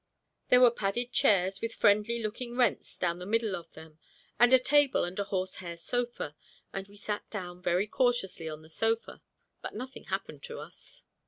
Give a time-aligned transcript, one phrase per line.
[0.49, 3.99] There were padded chairs with friendly looking rents down the middle of them,
[4.39, 6.35] and a table and a horse hair sofa,
[6.73, 9.21] and we sat down very cautiously on the sofa
[9.61, 11.03] but nothing happened to us.